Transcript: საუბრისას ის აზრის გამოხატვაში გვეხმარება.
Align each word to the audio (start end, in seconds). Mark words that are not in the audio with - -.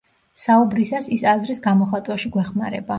საუბრისას 0.43 1.11
ის 1.19 1.27
აზრის 1.35 1.65
გამოხატვაში 1.69 2.37
გვეხმარება. 2.39 2.89